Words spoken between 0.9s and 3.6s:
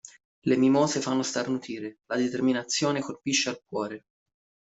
fanno starnutire, la determinazione colpisce